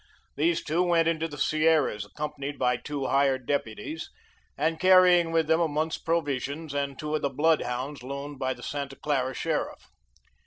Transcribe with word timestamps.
These 0.35 0.63
two 0.63 0.81
went 0.81 1.07
into 1.07 1.27
the 1.27 1.37
Sierras, 1.37 2.05
accompanied 2.05 2.57
by 2.57 2.75
two 2.75 3.05
hired 3.05 3.45
deputies, 3.45 4.09
and 4.57 4.79
carrying 4.79 5.31
with 5.31 5.45
them 5.45 5.61
a 5.61 5.67
month's 5.67 5.99
provisions 5.99 6.73
and 6.73 6.97
two 6.97 7.13
of 7.13 7.21
the 7.21 7.29
bloodhounds 7.29 8.01
loaned 8.01 8.39
by 8.39 8.55
the 8.55 8.63
Santa 8.63 8.95
Clara 8.95 9.35
sheriff. 9.35 9.85